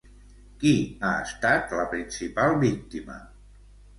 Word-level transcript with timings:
Qui 0.61 0.71
ha 1.09 1.11
estat 1.25 1.75
la 1.79 1.85
principal 1.93 2.57
víctima? 2.65 3.21